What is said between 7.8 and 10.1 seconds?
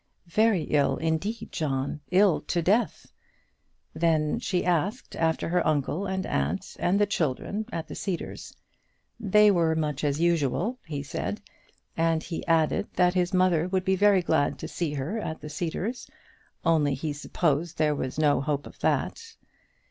the Cedars. They were much